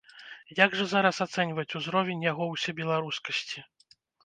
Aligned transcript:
Як 0.59 0.71
жа 0.79 0.85
зараз 0.93 1.19
ацэньваць 1.25 1.75
узровень 1.81 2.25
яго 2.31 2.49
ўсебеларускасці? 2.57 3.67